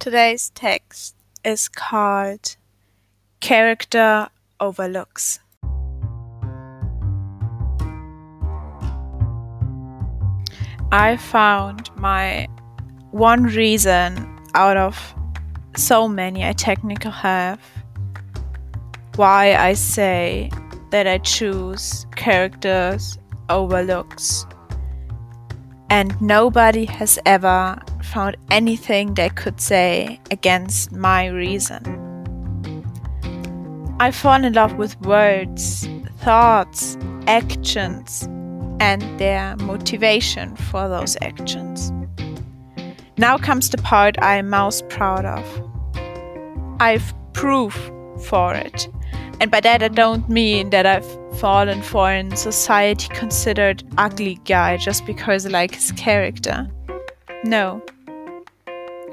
Today's 0.00 0.48
text 0.54 1.14
is 1.44 1.68
called 1.68 2.56
Character 3.40 4.30
Overlooks. 4.58 5.40
I 10.90 11.18
found 11.18 11.94
my 11.96 12.48
one 13.10 13.42
reason 13.42 14.40
out 14.54 14.78
of 14.78 15.14
so 15.76 16.08
many 16.08 16.46
I 16.46 16.54
technically 16.54 17.10
have 17.10 17.60
why 19.16 19.52
I 19.54 19.74
say 19.74 20.50
that 20.92 21.06
I 21.06 21.18
choose 21.18 22.06
characters 22.16 23.18
over 23.50 23.82
looks. 23.82 24.46
And 25.90 26.18
nobody 26.22 26.86
has 26.86 27.18
ever 27.26 27.78
found 28.04 28.36
anything 28.50 29.14
they 29.14 29.30
could 29.30 29.60
say 29.60 30.20
against 30.30 30.92
my 30.92 31.26
reason. 31.26 31.82
I 34.00 34.10
fall 34.10 34.44
in 34.44 34.54
love 34.54 34.74
with 34.74 35.00
words, 35.02 35.88
thoughts, 36.20 36.96
actions, 37.26 38.22
and 38.80 39.02
their 39.20 39.56
motivation 39.56 40.56
for 40.56 40.88
those 40.88 41.16
actions. 41.20 41.92
Now 43.18 43.36
comes 43.36 43.68
the 43.68 43.76
part 43.78 44.16
I 44.22 44.36
am 44.36 44.48
most 44.48 44.88
proud 44.88 45.26
of. 45.26 45.44
I've 46.80 47.12
proof 47.34 47.90
for 48.24 48.54
it. 48.54 48.88
And 49.40 49.50
by 49.50 49.60
that 49.60 49.82
I 49.82 49.88
don't 49.88 50.28
mean 50.28 50.70
that 50.70 50.86
I've 50.86 51.38
fallen 51.38 51.82
for 51.82 52.10
in 52.12 52.36
society 52.36 53.08
considered 53.14 53.82
ugly 53.96 54.38
guy 54.44 54.76
just 54.76 55.06
because 55.06 55.46
I 55.46 55.50
like 55.50 55.74
his 55.74 55.92
character. 55.92 56.68
No. 57.44 57.82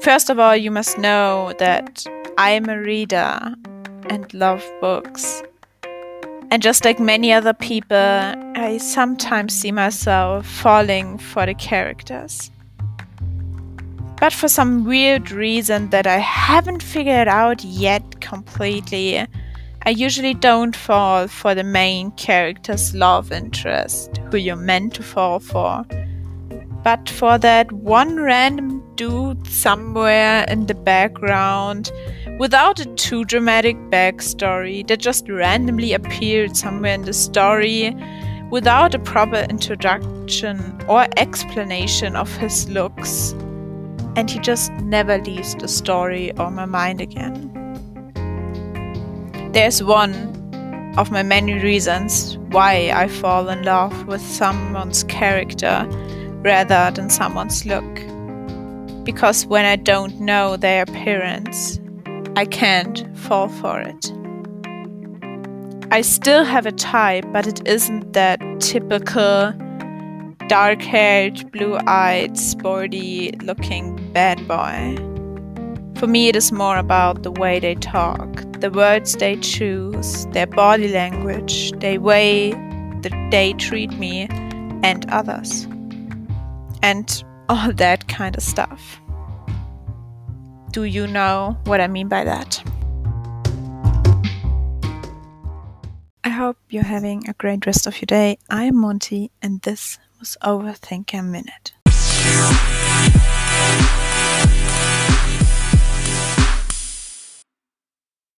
First 0.00 0.30
of 0.30 0.38
all, 0.38 0.56
you 0.56 0.70
must 0.70 0.98
know 0.98 1.52
that 1.58 2.06
I 2.38 2.50
am 2.50 2.68
a 2.68 2.78
reader 2.78 3.54
and 4.08 4.32
love 4.34 4.64
books. 4.80 5.42
And 6.50 6.62
just 6.62 6.84
like 6.84 6.98
many 6.98 7.32
other 7.32 7.52
people, 7.52 7.96
I 7.96 8.78
sometimes 8.78 9.54
see 9.54 9.72
myself 9.72 10.46
falling 10.46 11.18
for 11.18 11.46
the 11.46 11.54
characters. 11.54 12.50
But 14.18 14.32
for 14.32 14.48
some 14.48 14.84
weird 14.84 15.30
reason 15.30 15.90
that 15.90 16.06
I 16.06 16.18
haven't 16.18 16.82
figured 16.82 17.28
out 17.28 17.64
yet 17.64 18.20
completely, 18.20 19.26
I 19.86 19.90
usually 19.90 20.34
don't 20.34 20.76
fall 20.76 21.26
for 21.26 21.54
the 21.54 21.64
main 21.64 22.10
character's 22.12 22.94
love 22.94 23.32
interest, 23.32 24.18
who 24.30 24.36
you're 24.36 24.56
meant 24.56 24.94
to 24.94 25.02
fall 25.02 25.38
for, 25.38 25.86
but 26.82 27.08
for 27.08 27.38
that 27.38 27.70
one 27.72 28.20
random 28.20 28.82
dude 28.96 29.46
somewhere 29.46 30.44
in 30.48 30.66
the 30.66 30.74
background 30.74 31.90
without 32.38 32.80
a 32.80 32.86
too 32.94 33.24
dramatic 33.24 33.76
backstory 33.90 34.86
that 34.88 34.98
just 34.98 35.28
randomly 35.28 35.92
appeared 35.92 36.56
somewhere 36.56 36.94
in 36.94 37.02
the 37.02 37.12
story 37.12 37.94
without 38.50 38.94
a 38.94 38.98
proper 38.98 39.46
introduction 39.48 40.78
or 40.88 41.06
explanation 41.16 42.16
of 42.16 42.34
his 42.36 42.68
looks. 42.68 43.32
And 44.16 44.28
he 44.28 44.38
just 44.40 44.72
never 44.72 45.18
leaves 45.18 45.54
the 45.54 45.68
story 45.68 46.36
or 46.36 46.50
my 46.50 46.66
mind 46.66 47.00
again. 47.00 47.46
There's 49.52 49.82
one 49.82 50.12
of 50.96 51.10
my 51.10 51.22
many 51.22 51.54
reasons 51.54 52.36
why 52.50 52.90
I 52.92 53.06
fall 53.06 53.48
in 53.48 53.62
love 53.62 54.06
with 54.06 54.20
someone's 54.20 55.04
character 55.04 55.86
rather 56.42 56.90
than 56.94 57.10
someone's 57.10 57.64
look. 57.66 57.94
Because 59.04 59.46
when 59.46 59.64
I 59.64 59.76
don't 59.76 60.20
know 60.20 60.56
their 60.56 60.82
appearance, 60.82 61.80
I 62.36 62.44
can't 62.44 63.04
fall 63.16 63.48
for 63.48 63.80
it. 63.80 64.12
I 65.92 66.02
still 66.02 66.44
have 66.44 66.66
a 66.66 66.72
type, 66.72 67.24
but 67.32 67.46
it 67.46 67.66
isn't 67.66 68.12
that 68.12 68.40
typical 68.60 69.52
dark 70.46 70.82
haired, 70.82 71.50
blue 71.52 71.78
eyed, 71.86 72.36
sporty 72.36 73.32
looking 73.42 73.96
bad 74.12 74.46
boy. 74.46 74.96
For 75.98 76.06
me, 76.06 76.28
it 76.28 76.36
is 76.36 76.50
more 76.50 76.76
about 76.76 77.22
the 77.22 77.30
way 77.30 77.60
they 77.60 77.74
talk, 77.74 78.44
the 78.60 78.70
words 78.70 79.16
they 79.16 79.36
choose, 79.36 80.26
their 80.26 80.46
body 80.46 80.88
language, 80.88 81.72
the 81.72 81.98
way 81.98 82.52
that 83.02 83.28
they 83.30 83.52
treat 83.54 83.92
me 83.98 84.26
and 84.82 85.08
others, 85.10 85.66
and 86.82 87.24
all 87.48 87.72
that 87.74 88.08
kind 88.08 88.36
of 88.36 88.42
stuff. 88.42 89.00
Do 90.72 90.84
you 90.84 91.06
know 91.06 91.58
what 91.64 91.80
I 91.80 91.88
mean 91.88 92.08
by 92.08 92.24
that? 92.24 92.62
I 96.22 96.28
hope 96.28 96.58
you're 96.68 96.84
having 96.84 97.28
a 97.28 97.32
great 97.32 97.66
rest 97.66 97.86
of 97.86 98.00
your 98.00 98.06
day. 98.06 98.38
I'm 98.48 98.76
Monty, 98.76 99.30
and 99.42 99.60
this 99.62 99.98
was 100.20 100.36
Overthinker 100.42 101.24
Minute. 101.24 101.72